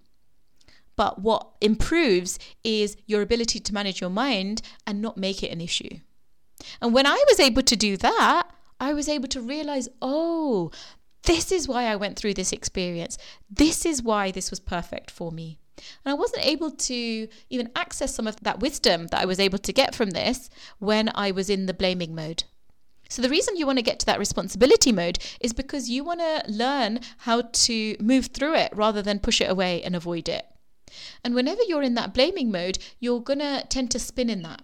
But 0.95 1.21
what 1.21 1.47
improves 1.61 2.39
is 2.63 2.97
your 3.05 3.21
ability 3.21 3.59
to 3.59 3.73
manage 3.73 4.01
your 4.01 4.09
mind 4.09 4.61
and 4.85 5.01
not 5.01 5.17
make 5.17 5.43
it 5.43 5.51
an 5.51 5.61
issue. 5.61 5.99
And 6.81 6.93
when 6.93 7.05
I 7.05 7.23
was 7.29 7.39
able 7.39 7.61
to 7.63 7.75
do 7.75 7.97
that, 7.97 8.43
I 8.79 8.93
was 8.93 9.07
able 9.07 9.27
to 9.29 9.41
realize, 9.41 9.87
oh, 10.01 10.71
this 11.23 11.51
is 11.51 11.67
why 11.67 11.83
I 11.85 11.95
went 11.95 12.17
through 12.17 12.33
this 12.33 12.51
experience. 12.51 13.17
This 13.49 13.85
is 13.85 14.01
why 14.01 14.31
this 14.31 14.49
was 14.49 14.59
perfect 14.59 15.11
for 15.11 15.31
me. 15.31 15.59
And 16.03 16.11
I 16.11 16.15
wasn't 16.15 16.45
able 16.45 16.71
to 16.71 17.27
even 17.49 17.71
access 17.75 18.13
some 18.13 18.27
of 18.27 18.37
that 18.41 18.59
wisdom 18.59 19.07
that 19.07 19.21
I 19.21 19.25
was 19.25 19.39
able 19.39 19.59
to 19.59 19.73
get 19.73 19.95
from 19.95 20.11
this 20.11 20.49
when 20.79 21.09
I 21.15 21.31
was 21.31 21.49
in 21.49 21.65
the 21.67 21.73
blaming 21.73 22.13
mode. 22.15 22.43
So, 23.11 23.21
the 23.21 23.29
reason 23.29 23.57
you 23.57 23.67
want 23.67 23.77
to 23.77 23.83
get 23.83 23.99
to 23.99 24.05
that 24.05 24.19
responsibility 24.19 24.93
mode 24.93 25.19
is 25.41 25.51
because 25.51 25.89
you 25.89 26.01
want 26.01 26.21
to 26.21 26.43
learn 26.47 27.01
how 27.17 27.41
to 27.41 27.97
move 27.99 28.27
through 28.27 28.55
it 28.55 28.71
rather 28.73 29.01
than 29.01 29.19
push 29.19 29.41
it 29.41 29.51
away 29.51 29.83
and 29.83 29.97
avoid 29.97 30.29
it. 30.29 30.45
And 31.21 31.35
whenever 31.35 31.61
you're 31.67 31.83
in 31.83 31.95
that 31.95 32.13
blaming 32.13 32.51
mode, 32.51 32.77
you're 33.01 33.19
going 33.19 33.39
to 33.39 33.65
tend 33.67 33.91
to 33.91 33.99
spin 33.99 34.29
in 34.29 34.43
that. 34.43 34.61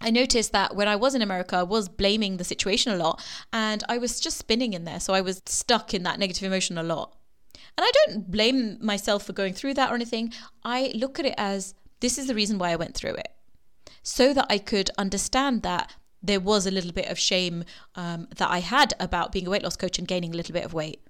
I 0.00 0.10
noticed 0.10 0.50
that 0.50 0.74
when 0.74 0.88
I 0.88 0.96
was 0.96 1.14
in 1.14 1.22
America, 1.22 1.54
I 1.54 1.62
was 1.62 1.88
blaming 1.88 2.36
the 2.36 2.44
situation 2.44 2.92
a 2.92 2.96
lot 2.96 3.24
and 3.52 3.84
I 3.88 3.98
was 3.98 4.18
just 4.18 4.38
spinning 4.38 4.72
in 4.72 4.82
there. 4.82 4.98
So 4.98 5.14
I 5.14 5.20
was 5.20 5.40
stuck 5.46 5.94
in 5.94 6.02
that 6.02 6.18
negative 6.18 6.42
emotion 6.42 6.78
a 6.78 6.82
lot. 6.82 7.14
And 7.54 7.84
I 7.84 7.92
don't 8.06 8.28
blame 8.28 8.78
myself 8.84 9.24
for 9.24 9.32
going 9.32 9.54
through 9.54 9.74
that 9.74 9.92
or 9.92 9.94
anything. 9.94 10.32
I 10.64 10.90
look 10.96 11.20
at 11.20 11.26
it 11.26 11.34
as 11.38 11.74
this 12.00 12.18
is 12.18 12.26
the 12.26 12.34
reason 12.34 12.58
why 12.58 12.70
I 12.70 12.76
went 12.76 12.96
through 12.96 13.14
it. 13.14 13.28
So 14.02 14.34
that 14.34 14.46
I 14.50 14.58
could 14.58 14.90
understand 14.98 15.62
that 15.62 15.92
there 16.22 16.40
was 16.40 16.66
a 16.66 16.70
little 16.70 16.92
bit 16.92 17.08
of 17.08 17.18
shame 17.18 17.64
um, 17.94 18.28
that 18.36 18.50
I 18.50 18.58
had 18.60 18.94
about 18.98 19.32
being 19.32 19.46
a 19.46 19.50
weight 19.50 19.62
loss 19.62 19.76
coach 19.76 19.98
and 19.98 20.08
gaining 20.08 20.32
a 20.32 20.36
little 20.36 20.52
bit 20.52 20.64
of 20.64 20.74
weight. 20.74 21.00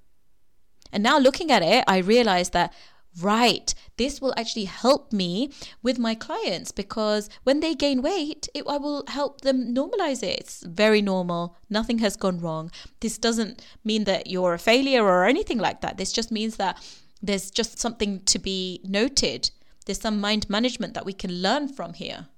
And 0.93 1.03
now 1.03 1.19
looking 1.19 1.51
at 1.51 1.63
it, 1.63 1.85
I 1.87 1.99
realized 1.99 2.53
that 2.53 2.73
right, 3.21 3.75
this 3.97 4.21
will 4.21 4.35
actually 4.37 4.65
help 4.65 5.13
me 5.13 5.51
with 5.83 5.99
my 5.99 6.15
clients 6.15 6.73
because 6.73 7.29
when 7.45 7.61
they 7.61 7.75
gain 7.75 8.03
weight, 8.03 8.49
it, 8.55 8.65
I 8.69 8.77
will 8.77 9.05
help 9.09 9.41
them 9.41 9.75
normalize 9.75 10.23
it. 10.23 10.39
It's 10.39 10.63
very 10.65 11.03
normal. 11.03 11.57
Nothing 11.69 11.99
has 11.99 12.17
gone 12.17 12.41
wrong. 12.41 12.71
This 13.01 13.19
doesn't 13.19 13.65
mean 13.85 14.05
that 14.05 14.29
you're 14.29 14.55
a 14.55 14.59
failure 14.59 15.05
or 15.05 15.25
anything 15.25 15.59
like 15.59 15.81
that. 15.81 15.97
This 15.97 16.13
just 16.13 16.31
means 16.31 16.57
that 16.57 16.79
there's 17.23 17.51
just 17.51 17.79
something 17.79 18.21
to 18.21 18.39
be 18.39 18.81
noted. 18.85 19.51
There's 19.87 20.01
some 20.01 20.21
mind 20.21 20.49
management 20.49 20.95
that 20.95 21.07
we 21.07 21.13
can 21.13 21.43
learn 21.43 21.69
from 21.69 21.95
here. 21.95 22.29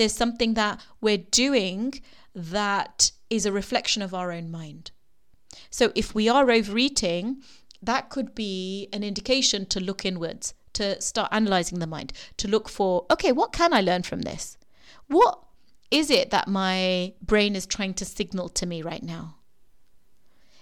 There's 0.00 0.14
something 0.14 0.54
that 0.54 0.82
we're 1.02 1.18
doing 1.18 2.00
that 2.34 3.12
is 3.28 3.44
a 3.44 3.52
reflection 3.52 4.00
of 4.00 4.14
our 4.14 4.32
own 4.32 4.50
mind. 4.50 4.92
So 5.68 5.92
if 5.94 6.14
we 6.14 6.26
are 6.26 6.50
overeating, 6.50 7.42
that 7.82 8.08
could 8.08 8.34
be 8.34 8.88
an 8.94 9.04
indication 9.04 9.66
to 9.66 9.78
look 9.78 10.06
inwards, 10.06 10.54
to 10.72 10.98
start 11.02 11.28
analyzing 11.32 11.80
the 11.80 11.86
mind, 11.86 12.14
to 12.38 12.48
look 12.48 12.70
for, 12.70 13.04
okay, 13.10 13.30
what 13.30 13.52
can 13.52 13.74
I 13.74 13.82
learn 13.82 14.02
from 14.02 14.22
this? 14.22 14.56
What 15.08 15.38
is 15.90 16.10
it 16.10 16.30
that 16.30 16.48
my 16.48 17.12
brain 17.20 17.54
is 17.54 17.66
trying 17.66 17.92
to 17.92 18.06
signal 18.06 18.48
to 18.48 18.64
me 18.64 18.80
right 18.80 19.02
now? 19.02 19.34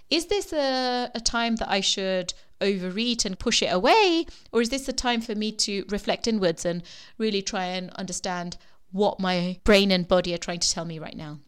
Is 0.09 0.25
this 0.25 0.51
a, 0.51 1.11
a 1.15 1.21
time 1.21 1.55
that 1.57 1.69
I 1.69 1.79
should 1.79 2.33
overeat 2.59 3.23
and 3.23 3.39
push 3.39 3.63
it 3.63 3.71
away? 3.71 4.25
Or 4.51 4.61
is 4.61 4.67
this 4.67 4.89
a 4.89 4.93
time 4.93 5.21
for 5.21 5.33
me 5.33 5.53
to 5.53 5.85
reflect 5.87 6.27
inwards 6.27 6.65
and 6.65 6.83
really 7.17 7.41
try 7.41 7.67
and 7.67 7.89
understand 7.91 8.57
what 8.91 9.19
my 9.19 9.59
brain 9.63 9.91
and 9.91 10.07
body 10.07 10.33
are 10.33 10.37
trying 10.37 10.59
to 10.59 10.69
tell 10.69 10.85
me 10.85 10.99
right 10.99 11.15
now? 11.15 11.39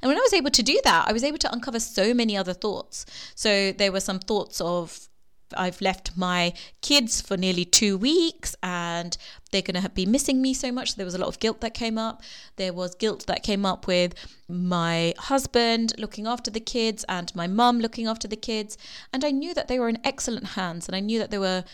And 0.00 0.08
when 0.08 0.16
I 0.16 0.20
was 0.20 0.32
able 0.32 0.50
to 0.50 0.62
do 0.62 0.80
that, 0.84 1.08
I 1.08 1.12
was 1.12 1.24
able 1.24 1.38
to 1.38 1.52
uncover 1.52 1.80
so 1.80 2.14
many 2.14 2.36
other 2.36 2.54
thoughts. 2.54 3.04
So 3.34 3.72
there 3.72 3.92
were 3.92 4.00
some 4.00 4.20
thoughts 4.20 4.60
of 4.60 5.08
I've 5.56 5.80
left 5.80 6.16
my 6.16 6.52
kids 6.82 7.20
for 7.20 7.36
nearly 7.36 7.64
two 7.64 7.96
weeks 7.96 8.54
and 8.62 9.16
they're 9.50 9.62
going 9.62 9.82
to 9.82 9.88
be 9.88 10.06
missing 10.06 10.42
me 10.42 10.52
so 10.52 10.70
much. 10.70 10.96
There 10.96 11.06
was 11.06 11.14
a 11.14 11.18
lot 11.18 11.28
of 11.28 11.38
guilt 11.38 11.60
that 11.62 11.74
came 11.74 11.96
up. 11.96 12.22
There 12.56 12.72
was 12.72 12.94
guilt 12.94 13.26
that 13.26 13.42
came 13.42 13.64
up 13.64 13.86
with 13.86 14.14
my 14.48 15.14
husband 15.18 15.94
looking 15.98 16.26
after 16.26 16.50
the 16.50 16.60
kids 16.60 17.04
and 17.08 17.34
my 17.34 17.46
mum 17.46 17.80
looking 17.80 18.06
after 18.06 18.28
the 18.28 18.36
kids. 18.36 18.76
And 19.12 19.24
I 19.24 19.30
knew 19.30 19.54
that 19.54 19.68
they 19.68 19.78
were 19.78 19.88
in 19.88 19.98
excellent 20.04 20.48
hands 20.48 20.86
and 20.86 20.94
I 20.94 21.00
knew 21.00 21.18
that 21.18 21.30
they 21.30 21.38
were 21.38 21.64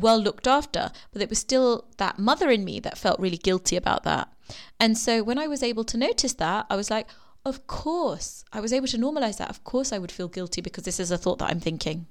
well 0.00 0.18
looked 0.18 0.46
after, 0.46 0.90
but 1.12 1.22
it 1.22 1.28
was 1.28 1.38
still 1.38 1.86
that 1.96 2.18
mother 2.18 2.50
in 2.50 2.64
me 2.64 2.80
that 2.80 2.98
felt 2.98 3.20
really 3.20 3.36
guilty 3.36 3.76
about 3.76 4.04
that. 4.04 4.32
And 4.78 4.96
so 4.96 5.22
when 5.22 5.38
I 5.38 5.46
was 5.46 5.62
able 5.62 5.84
to 5.84 5.96
notice 5.96 6.34
that, 6.34 6.66
I 6.70 6.76
was 6.76 6.90
like, 6.90 7.08
of 7.44 7.66
course, 7.66 8.44
I 8.52 8.60
was 8.60 8.72
able 8.72 8.88
to 8.88 8.98
normalize 8.98 9.38
that. 9.38 9.50
Of 9.50 9.64
course, 9.64 9.92
I 9.92 9.98
would 9.98 10.12
feel 10.12 10.28
guilty 10.28 10.60
because 10.60 10.84
this 10.84 10.98
is 10.98 11.10
a 11.10 11.18
thought 11.18 11.38
that 11.38 11.50
I'm 11.50 11.60
thinking. 11.60 12.06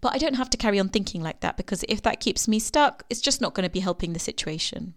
But 0.00 0.14
I 0.14 0.18
don't 0.18 0.36
have 0.36 0.50
to 0.50 0.56
carry 0.56 0.78
on 0.78 0.88
thinking 0.88 1.22
like 1.22 1.40
that 1.40 1.56
because 1.56 1.84
if 1.88 2.02
that 2.02 2.20
keeps 2.20 2.46
me 2.46 2.60
stuck, 2.60 3.04
it's 3.10 3.20
just 3.20 3.40
not 3.40 3.54
going 3.54 3.64
to 3.64 3.70
be 3.70 3.80
helping 3.80 4.12
the 4.12 4.20
situation. 4.20 4.94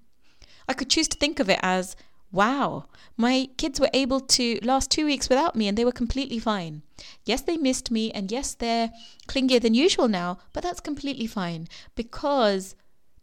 I 0.67 0.74
could 0.74 0.89
choose 0.89 1.08
to 1.10 1.17
think 1.17 1.39
of 1.39 1.50
it 1.50 1.60
as 1.63 1.96
wow, 2.31 2.85
my 3.17 3.50
kids 3.57 3.79
were 3.79 3.89
able 3.93 4.19
to 4.19 4.59
last 4.63 4.89
two 4.89 5.05
weeks 5.05 5.29
without 5.29 5.55
me 5.55 5.67
and 5.67 5.77
they 5.77 5.85
were 5.85 5.91
completely 5.91 6.39
fine. 6.39 6.81
Yes, 7.25 7.41
they 7.41 7.57
missed 7.57 7.91
me 7.91 8.11
and 8.11 8.31
yes, 8.31 8.53
they're 8.53 8.91
clingier 9.27 9.61
than 9.61 9.73
usual 9.73 10.07
now, 10.07 10.38
but 10.53 10.63
that's 10.63 10.79
completely 10.79 11.27
fine 11.27 11.67
because 11.95 12.75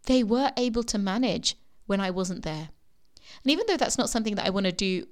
they 0.05 0.23
were 0.23 0.51
able 0.57 0.83
to 0.83 0.97
manage 0.97 1.55
when 1.87 1.99
I 1.99 2.11
wasn't 2.11 2.43
there. 2.43 2.69
And 3.43 3.51
even 3.51 3.65
though 3.67 3.77
that's 3.77 3.97
not 3.97 4.09
something 4.09 4.35
that 4.35 4.45
I 4.45 4.51
want 4.51 4.65
to 4.65 4.71
do 4.71 5.07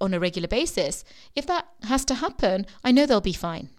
on 0.00 0.14
a 0.14 0.20
regular 0.20 0.48
basis, 0.48 1.04
if 1.34 1.46
that 1.46 1.68
has 1.84 2.04
to 2.06 2.14
happen, 2.14 2.66
I 2.84 2.92
know 2.92 3.06
they'll 3.06 3.20
be 3.20 3.32
fine. 3.32 3.70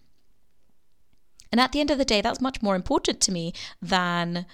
And 1.52 1.60
at 1.60 1.72
the 1.72 1.80
end 1.80 1.92
of 1.92 1.98
the 1.98 2.06
day, 2.06 2.22
that's 2.22 2.42
much 2.42 2.62
more 2.62 2.76
important 2.76 3.22
to 3.22 3.32
me 3.32 3.54
than 3.82 4.46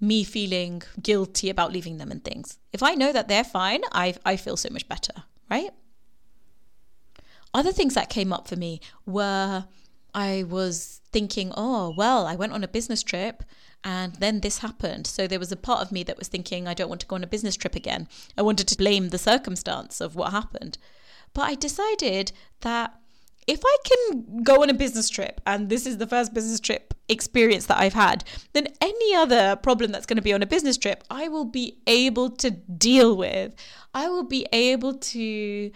me 0.00 0.24
feeling 0.24 0.82
guilty 1.02 1.50
about 1.50 1.72
leaving 1.72 1.98
them 1.98 2.10
and 2.10 2.24
things. 2.24 2.58
If 2.72 2.82
I 2.82 2.94
know 2.94 3.12
that 3.12 3.28
they're 3.28 3.44
fine, 3.44 3.80
I, 3.92 4.14
I 4.24 4.36
feel 4.36 4.56
so 4.56 4.68
much 4.70 4.88
better, 4.88 5.12
right? 5.50 5.70
Other 7.52 7.72
things 7.72 7.94
that 7.94 8.10
came 8.10 8.32
up 8.32 8.46
for 8.46 8.56
me 8.56 8.80
were 9.06 9.64
I 10.14 10.44
was 10.44 11.00
thinking, 11.12 11.52
oh, 11.56 11.94
well, 11.96 12.26
I 12.26 12.34
went 12.34 12.52
on 12.52 12.64
a 12.64 12.68
business 12.68 13.02
trip 13.02 13.42
and 13.84 14.14
then 14.16 14.40
this 14.40 14.58
happened. 14.58 15.06
So 15.06 15.26
there 15.26 15.38
was 15.38 15.52
a 15.52 15.56
part 15.56 15.80
of 15.80 15.92
me 15.92 16.02
that 16.04 16.18
was 16.18 16.28
thinking, 16.28 16.66
I 16.66 16.74
don't 16.74 16.88
want 16.88 17.00
to 17.02 17.06
go 17.06 17.16
on 17.16 17.24
a 17.24 17.28
business 17.28 17.56
trip 17.56 17.74
again. 17.74 18.08
I 18.36 18.42
wanted 18.42 18.68
to 18.68 18.76
blame 18.76 19.08
the 19.08 19.18
circumstance 19.18 20.00
of 20.00 20.16
what 20.16 20.32
happened. 20.32 20.78
But 21.34 21.42
I 21.42 21.54
decided 21.54 22.32
that 22.62 22.94
if 23.46 23.60
I 23.64 23.76
can 23.84 24.42
go 24.42 24.62
on 24.62 24.70
a 24.70 24.74
business 24.74 25.08
trip 25.08 25.40
and 25.46 25.68
this 25.68 25.86
is 25.86 25.98
the 25.98 26.06
first 26.06 26.34
business 26.34 26.60
trip 26.60 26.94
experience 27.08 27.66
that 27.66 27.78
I've 27.78 27.94
had, 27.94 28.24
than 28.52 28.68
any 28.80 29.14
other 29.14 29.56
problem 29.56 29.92
that's 29.92 30.06
going 30.06 30.16
to 30.16 30.22
be 30.22 30.32
on 30.32 30.42
a 30.42 30.46
business 30.46 30.76
trip, 30.76 31.04
I 31.10 31.28
will 31.28 31.44
be 31.44 31.78
able 31.86 32.30
to 32.30 32.50
deal 32.50 33.16
with. 33.16 33.54
I 33.94 34.08
will 34.08 34.24
be 34.24 34.46
able 34.52 34.94
to 34.94 35.70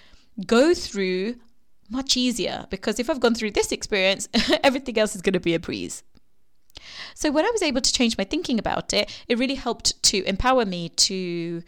go 0.46 0.74
through 0.74 1.36
much 1.90 2.16
easier 2.16 2.66
because 2.70 2.98
if 2.98 3.10
I've 3.10 3.20
gone 3.20 3.34
through 3.34 3.52
this 3.52 3.72
experience, 3.72 4.28
everything 4.64 4.98
else 4.98 5.14
is 5.14 5.22
going 5.22 5.34
to 5.34 5.40
be 5.40 5.54
a 5.54 5.60
breeze. 5.60 6.02
So 7.14 7.30
when 7.30 7.44
I 7.44 7.50
was 7.50 7.62
able 7.62 7.80
to 7.80 7.92
change 7.92 8.16
my 8.16 8.24
thinking 8.24 8.58
about 8.58 8.92
it, 8.92 9.10
it 9.28 9.38
really 9.38 9.54
helped 9.54 10.02
to 10.04 10.24
empower 10.24 10.64
me 10.64 10.88
to 10.88 11.62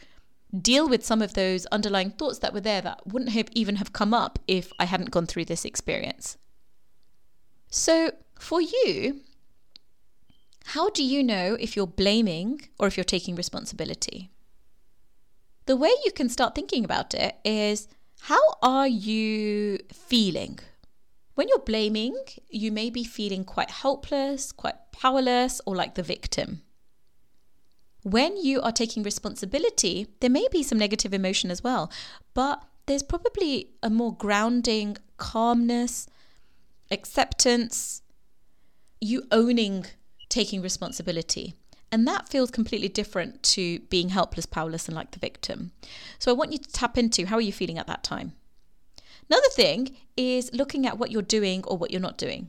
deal 0.60 0.88
with 0.88 1.04
some 1.04 1.20
of 1.20 1.34
those 1.34 1.66
underlying 1.66 2.10
thoughts 2.10 2.38
that 2.38 2.54
were 2.54 2.60
there 2.60 2.80
that 2.80 3.06
wouldn't 3.06 3.32
have 3.32 3.48
even 3.52 3.76
have 3.76 3.92
come 3.92 4.14
up 4.14 4.38
if 4.46 4.72
I 4.78 4.84
hadn't 4.84 5.10
gone 5.10 5.26
through 5.26 5.46
this 5.46 5.64
experience. 5.64 6.38
So 7.70 8.12
for 8.38 8.60
you, 8.60 9.20
how 10.66 10.90
do 10.90 11.04
you 11.04 11.22
know 11.22 11.56
if 11.60 11.76
you're 11.76 11.86
blaming 11.86 12.68
or 12.78 12.86
if 12.86 12.96
you're 12.96 13.04
taking 13.04 13.36
responsibility? 13.36 14.30
The 15.66 15.76
way 15.76 15.90
you 16.04 16.12
can 16.12 16.28
start 16.28 16.54
thinking 16.54 16.84
about 16.84 17.14
it 17.14 17.36
is 17.44 17.88
how 18.22 18.40
are 18.62 18.88
you 18.88 19.78
feeling? 19.92 20.58
When 21.34 21.48
you're 21.48 21.58
blaming, 21.58 22.16
you 22.48 22.70
may 22.72 22.90
be 22.90 23.04
feeling 23.04 23.44
quite 23.44 23.70
helpless, 23.70 24.52
quite 24.52 24.76
powerless, 24.92 25.60
or 25.66 25.74
like 25.74 25.94
the 25.94 26.02
victim. 26.02 26.62
When 28.02 28.36
you 28.36 28.60
are 28.60 28.72
taking 28.72 29.02
responsibility, 29.02 30.06
there 30.20 30.30
may 30.30 30.46
be 30.50 30.62
some 30.62 30.78
negative 30.78 31.12
emotion 31.12 31.50
as 31.50 31.64
well, 31.64 31.90
but 32.34 32.62
there's 32.86 33.02
probably 33.02 33.70
a 33.82 33.90
more 33.90 34.14
grounding 34.14 34.96
calmness, 35.16 36.06
acceptance, 36.90 38.02
you 39.00 39.24
owning 39.30 39.86
taking 40.28 40.62
responsibility. 40.62 41.54
And 41.94 42.08
that 42.08 42.28
feels 42.28 42.50
completely 42.50 42.88
different 42.88 43.42
to 43.54 43.78
being 43.90 44.08
helpless, 44.08 44.46
powerless, 44.46 44.88
and 44.88 44.96
like 44.96 45.12
the 45.12 45.20
victim. 45.20 45.70
So 46.18 46.30
I 46.30 46.34
want 46.34 46.50
you 46.50 46.58
to 46.58 46.72
tap 46.72 46.98
into 46.98 47.26
how 47.26 47.36
are 47.36 47.40
you 47.40 47.52
feeling 47.52 47.78
at 47.78 47.86
that 47.86 48.02
time? 48.02 48.32
Another 49.30 49.48
thing 49.52 49.96
is 50.16 50.50
looking 50.52 50.86
at 50.86 50.98
what 50.98 51.12
you're 51.12 51.22
doing 51.22 51.62
or 51.64 51.78
what 51.78 51.90
you're 51.90 52.00
not 52.00 52.18
doing. 52.18 52.48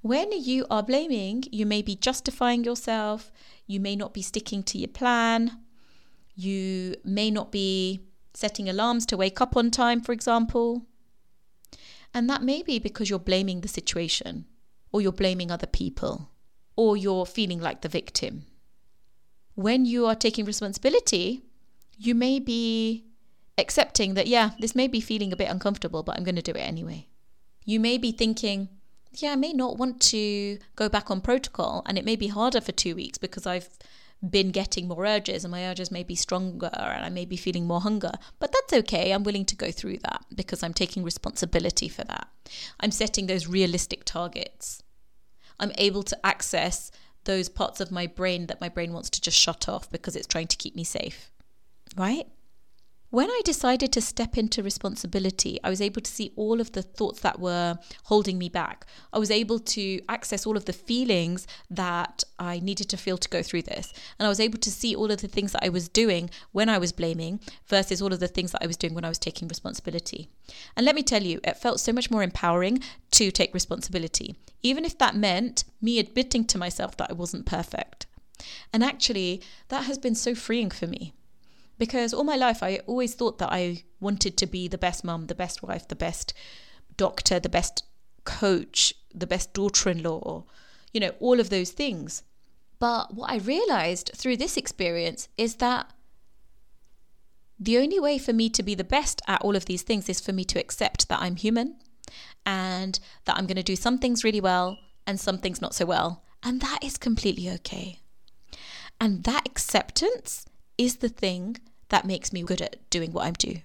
When 0.00 0.32
you 0.32 0.66
are 0.70 0.82
blaming, 0.82 1.44
you 1.52 1.66
may 1.66 1.82
be 1.82 1.94
justifying 1.94 2.64
yourself, 2.64 3.30
you 3.66 3.78
may 3.78 3.94
not 3.94 4.14
be 4.14 4.22
sticking 4.22 4.62
to 4.64 4.78
your 4.78 4.88
plan, 4.88 5.60
you 6.34 6.96
may 7.04 7.30
not 7.30 7.52
be 7.52 8.00
setting 8.34 8.68
alarms 8.68 9.06
to 9.06 9.16
wake 9.16 9.40
up 9.40 9.56
on 9.56 9.70
time, 9.70 10.00
for 10.00 10.12
example. 10.12 10.86
And 12.14 12.28
that 12.28 12.42
may 12.42 12.62
be 12.62 12.78
because 12.78 13.10
you're 13.10 13.18
blaming 13.18 13.60
the 13.60 13.68
situation 13.68 14.46
or 14.90 15.00
you're 15.00 15.12
blaming 15.12 15.50
other 15.50 15.66
people 15.66 16.31
or 16.82 16.96
you're 16.96 17.24
feeling 17.24 17.60
like 17.60 17.80
the 17.82 17.88
victim. 17.88 18.44
When 19.54 19.84
you 19.84 20.04
are 20.06 20.16
taking 20.16 20.44
responsibility, 20.44 21.42
you 21.96 22.12
may 22.14 22.40
be 22.40 23.04
accepting 23.56 24.14
that, 24.14 24.26
yeah, 24.26 24.50
this 24.58 24.74
may 24.74 24.88
be 24.88 25.00
feeling 25.00 25.32
a 25.32 25.36
bit 25.36 25.48
uncomfortable, 25.48 26.02
but 26.02 26.16
I'm 26.16 26.24
going 26.24 26.42
to 26.42 26.50
do 26.50 26.58
it 26.58 26.68
anyway. 26.74 27.06
You 27.64 27.78
may 27.78 27.98
be 27.98 28.10
thinking, 28.10 28.68
yeah, 29.12 29.32
I 29.32 29.36
may 29.36 29.52
not 29.52 29.76
want 29.76 30.00
to 30.10 30.58
go 30.74 30.88
back 30.88 31.08
on 31.08 31.20
protocol, 31.20 31.84
and 31.86 31.96
it 31.96 32.04
may 32.04 32.16
be 32.16 32.26
harder 32.28 32.60
for 32.60 32.72
two 32.72 32.96
weeks 32.96 33.18
because 33.18 33.46
I've 33.46 33.68
been 34.28 34.50
getting 34.50 34.88
more 34.88 35.04
urges 35.04 35.44
and 35.44 35.52
my 35.52 35.66
urges 35.68 35.90
may 35.90 36.02
be 36.02 36.14
stronger 36.14 36.70
and 36.72 37.04
I 37.04 37.10
may 37.10 37.24
be 37.24 37.36
feeling 37.36 37.66
more 37.66 37.80
hunger. 37.80 38.12
But 38.38 38.52
that's 38.52 38.72
okay. 38.80 39.12
I'm 39.12 39.24
willing 39.24 39.44
to 39.46 39.56
go 39.56 39.70
through 39.70 39.98
that 39.98 40.24
because 40.34 40.62
I'm 40.62 40.74
taking 40.74 41.02
responsibility 41.02 41.88
for 41.88 42.04
that. 42.04 42.28
I'm 42.80 42.92
setting 42.92 43.26
those 43.26 43.46
realistic 43.46 44.04
targets. 44.04 44.81
I'm 45.62 45.72
able 45.78 46.02
to 46.02 46.26
access 46.26 46.90
those 47.24 47.48
parts 47.48 47.80
of 47.80 47.92
my 47.92 48.08
brain 48.08 48.48
that 48.48 48.60
my 48.60 48.68
brain 48.68 48.92
wants 48.92 49.08
to 49.10 49.20
just 49.20 49.38
shut 49.38 49.68
off 49.68 49.88
because 49.90 50.16
it's 50.16 50.26
trying 50.26 50.48
to 50.48 50.56
keep 50.56 50.74
me 50.74 50.82
safe. 50.82 51.30
Right? 51.96 52.26
When 53.12 53.30
I 53.30 53.42
decided 53.44 53.92
to 53.92 54.00
step 54.00 54.38
into 54.38 54.62
responsibility, 54.62 55.58
I 55.62 55.68
was 55.68 55.82
able 55.82 56.00
to 56.00 56.10
see 56.10 56.32
all 56.34 56.62
of 56.62 56.72
the 56.72 56.80
thoughts 56.80 57.20
that 57.20 57.38
were 57.38 57.76
holding 58.04 58.38
me 58.38 58.48
back. 58.48 58.86
I 59.12 59.18
was 59.18 59.30
able 59.30 59.58
to 59.58 60.00
access 60.08 60.46
all 60.46 60.56
of 60.56 60.64
the 60.64 60.72
feelings 60.72 61.46
that 61.68 62.24
I 62.38 62.60
needed 62.60 62.88
to 62.88 62.96
feel 62.96 63.18
to 63.18 63.28
go 63.28 63.42
through 63.42 63.64
this. 63.64 63.92
And 64.18 64.24
I 64.24 64.30
was 64.30 64.40
able 64.40 64.58
to 64.60 64.70
see 64.70 64.96
all 64.96 65.10
of 65.10 65.20
the 65.20 65.28
things 65.28 65.52
that 65.52 65.62
I 65.62 65.68
was 65.68 65.90
doing 65.90 66.30
when 66.52 66.70
I 66.70 66.78
was 66.78 66.90
blaming 66.90 67.40
versus 67.66 68.00
all 68.00 68.14
of 68.14 68.20
the 68.20 68.28
things 68.28 68.52
that 68.52 68.62
I 68.62 68.66
was 68.66 68.78
doing 68.78 68.94
when 68.94 69.04
I 69.04 69.10
was 69.10 69.18
taking 69.18 69.46
responsibility. 69.46 70.30
And 70.74 70.86
let 70.86 70.94
me 70.94 71.02
tell 71.02 71.22
you, 71.22 71.38
it 71.44 71.58
felt 71.58 71.80
so 71.80 71.92
much 71.92 72.10
more 72.10 72.22
empowering 72.22 72.82
to 73.10 73.30
take 73.30 73.52
responsibility, 73.52 74.36
even 74.62 74.86
if 74.86 74.96
that 74.96 75.16
meant 75.16 75.64
me 75.82 75.98
admitting 75.98 76.46
to 76.46 76.56
myself 76.56 76.96
that 76.96 77.10
I 77.10 77.12
wasn't 77.12 77.44
perfect. 77.44 78.06
And 78.72 78.82
actually, 78.82 79.42
that 79.68 79.84
has 79.84 79.98
been 79.98 80.14
so 80.14 80.34
freeing 80.34 80.70
for 80.70 80.86
me 80.86 81.12
because 81.78 82.12
all 82.12 82.24
my 82.24 82.36
life 82.36 82.62
I 82.62 82.80
always 82.86 83.14
thought 83.14 83.38
that 83.38 83.52
I 83.52 83.84
wanted 84.00 84.36
to 84.38 84.46
be 84.46 84.68
the 84.68 84.78
best 84.78 85.04
mum, 85.04 85.26
the 85.26 85.34
best 85.34 85.62
wife, 85.62 85.88
the 85.88 85.96
best 85.96 86.34
doctor, 86.96 87.40
the 87.40 87.48
best 87.48 87.84
coach, 88.24 88.94
the 89.14 89.26
best 89.26 89.52
daughter 89.52 89.90
in 89.90 90.02
law, 90.02 90.44
you 90.92 91.00
know, 91.00 91.12
all 91.20 91.40
of 91.40 91.50
those 91.50 91.70
things. 91.70 92.22
But 92.78 93.14
what 93.14 93.30
I 93.30 93.36
realized 93.36 94.10
through 94.14 94.38
this 94.38 94.56
experience 94.56 95.28
is 95.38 95.56
that 95.56 95.90
the 97.58 97.78
only 97.78 98.00
way 98.00 98.18
for 98.18 98.32
me 98.32 98.50
to 98.50 98.62
be 98.62 98.74
the 98.74 98.82
best 98.84 99.22
at 99.28 99.40
all 99.42 99.54
of 99.54 99.66
these 99.66 99.82
things 99.82 100.08
is 100.08 100.20
for 100.20 100.32
me 100.32 100.44
to 100.46 100.58
accept 100.58 101.08
that 101.08 101.20
I'm 101.22 101.36
human 101.36 101.76
and 102.44 102.98
that 103.24 103.36
I'm 103.36 103.46
going 103.46 103.56
to 103.56 103.62
do 103.62 103.76
some 103.76 103.98
things 103.98 104.24
really 104.24 104.40
well 104.40 104.78
and 105.06 105.20
some 105.20 105.38
things 105.38 105.60
not 105.60 105.74
so 105.74 105.86
well. 105.86 106.24
And 106.42 106.60
that 106.60 106.80
is 106.82 106.96
completely 106.96 107.48
okay. 107.50 108.00
And 109.00 109.22
that 109.24 109.46
acceptance 109.46 110.46
is 110.78 110.96
the 110.96 111.08
thing 111.08 111.58
that 111.88 112.04
makes 112.04 112.32
me 112.32 112.42
good 112.42 112.62
at 112.62 112.88
doing 112.90 113.12
what 113.12 113.26
I 113.26 113.30
do. 113.30 113.56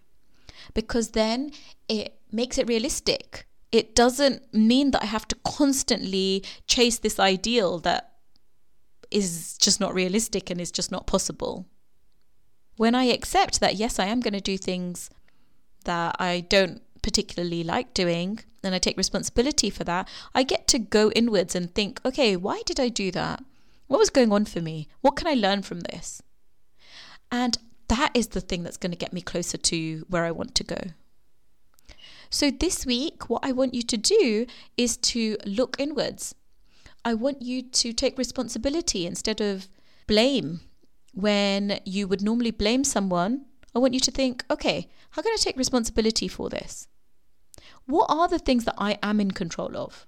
Because 0.74 1.10
then 1.12 1.52
it 1.88 2.20
makes 2.32 2.58
it 2.58 2.68
realistic. 2.68 3.46
It 3.72 3.96
doesn't 3.96 4.54
mean 4.54 4.92
that 4.92 5.04
I 5.04 5.08
have 5.08 5.28
to 5.30 5.38
constantly 5.46 6.44
chase 6.68 7.00
this 7.00 7.20
ideal 7.20 7.80
that 7.80 8.14
is 9.12 9.58
just 9.58 9.80
not 9.80 9.94
realistic 9.94 10.50
and 10.50 10.60
is 10.60 10.72
just 10.72 10.92
not 10.92 11.08
possible. 11.08 11.66
When 12.76 12.96
I 12.96 13.06
accept 13.06 13.60
that, 13.60 13.76
yes, 13.76 14.00
I 14.00 14.06
am 14.06 14.20
going 14.20 14.34
to 14.34 14.42
do 14.42 14.58
things 14.58 15.10
that 15.86 16.16
I 16.20 16.42
don't 16.42 16.82
particularly 17.02 17.64
like 17.64 17.94
doing, 17.94 18.40
and 18.64 18.76
I 18.76 18.80
take 18.80 18.98
responsibility 18.98 19.70
for 19.70 19.86
that, 19.86 20.10
I 20.36 20.44
get 20.44 20.68
to 20.68 20.80
go 20.80 21.10
inwards 21.12 21.56
and 21.56 21.74
think, 21.74 22.02
okay, 22.04 22.36
why 22.36 22.62
did 22.66 22.80
I 22.80 22.90
do 22.90 23.12
that? 23.12 23.44
What 23.88 24.00
was 24.00 24.10
going 24.10 24.34
on 24.34 24.44
for 24.44 24.62
me? 24.62 24.90
What 25.00 25.16
can 25.16 25.28
I 25.28 25.34
learn 25.34 25.62
from 25.62 25.80
this? 25.82 26.22
And 27.32 27.58
that 27.88 28.12
is 28.14 28.28
the 28.28 28.42
thing 28.42 28.64
that's 28.64 28.78
going 28.78 28.92
to 28.92 28.98
get 28.98 29.14
me 29.14 29.22
closer 29.22 29.58
to 29.58 30.06
where 30.10 30.26
I 30.26 30.32
want 30.32 30.56
to 30.56 30.64
go. 30.64 30.78
So, 32.30 32.52
this 32.52 32.86
week, 32.86 33.30
what 33.30 33.46
I 33.46 33.54
want 33.54 33.74
you 33.74 33.82
to 33.84 33.98
do 33.98 34.46
is 34.76 34.98
to 34.98 35.38
look 35.46 35.78
inwards. 35.80 36.36
I 37.06 37.14
want 37.14 37.42
you 37.42 37.62
to 37.62 37.94
take 37.94 38.18
responsibility 38.18 39.06
instead 39.06 39.40
of 39.40 39.70
blame. 40.08 40.62
When 41.14 41.80
you 41.86 42.08
would 42.08 42.22
normally 42.22 42.52
blame 42.52 42.84
someone, 42.84 43.46
I 43.74 43.80
want 43.80 43.94
you 43.94 44.00
to 44.02 44.12
think, 44.12 44.44
okay, 44.52 44.90
how 45.12 45.22
can 45.22 45.32
I 45.32 45.38
take 45.40 45.58
responsibility 45.58 46.28
for 46.28 46.50
this? 46.50 46.88
What 47.86 48.08
are 48.10 48.28
the 48.28 48.40
things 48.40 48.66
that 48.66 48.76
I 48.78 49.00
am 49.02 49.22
in 49.22 49.32
control 49.32 49.78
of? 49.78 50.06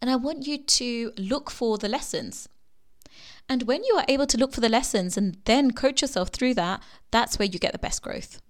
And 0.00 0.08
I 0.08 0.16
want 0.16 0.46
you 0.46 0.58
to 0.58 1.12
look 1.18 1.50
for 1.50 1.76
the 1.78 1.88
lessons. 1.88 2.48
And 3.50 3.64
when 3.64 3.82
you 3.82 3.96
are 3.96 4.04
able 4.06 4.28
to 4.28 4.38
look 4.38 4.52
for 4.54 4.60
the 4.60 4.68
lessons 4.68 5.16
and 5.16 5.36
then 5.44 5.72
coach 5.72 6.02
yourself 6.02 6.28
through 6.28 6.54
that, 6.54 6.80
that's 7.10 7.36
where 7.36 7.48
you 7.48 7.58
get 7.58 7.72
the 7.72 7.78
best 7.78 8.00
growth. 8.00 8.40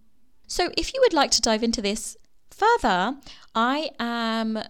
So, 0.47 0.71
if 0.77 0.93
you 0.93 1.01
would 1.01 1.15
like 1.15 1.31
to 1.31 1.41
dive 1.41 1.63
into 1.63 1.81
this 1.81 2.19
further, 2.51 3.17
I 3.55 3.93
am 3.99 4.63